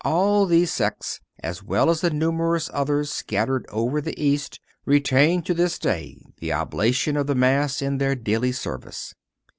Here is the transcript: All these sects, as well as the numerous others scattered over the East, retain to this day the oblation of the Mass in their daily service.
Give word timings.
All 0.03 0.47
these 0.47 0.71
sects, 0.71 1.19
as 1.43 1.61
well 1.61 1.87
as 1.91 2.01
the 2.01 2.09
numerous 2.09 2.71
others 2.73 3.11
scattered 3.13 3.67
over 3.69 4.01
the 4.01 4.19
East, 4.19 4.59
retain 4.83 5.43
to 5.43 5.53
this 5.53 5.77
day 5.77 6.17
the 6.37 6.51
oblation 6.51 7.15
of 7.15 7.27
the 7.27 7.35
Mass 7.35 7.83
in 7.83 7.99
their 7.99 8.15
daily 8.15 8.51
service. 8.51 9.13